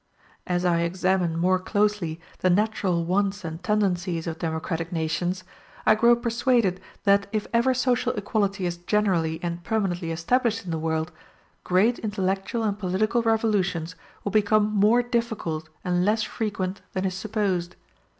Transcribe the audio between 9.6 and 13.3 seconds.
permanently established in the world, great intellectual and political